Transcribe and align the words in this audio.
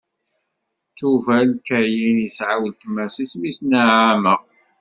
Tubal-Kayin 0.97 2.17
isɛa 2.27 2.55
weltma-s, 2.61 3.15
isem-is 3.23 3.57
Naɛama. 3.69 4.35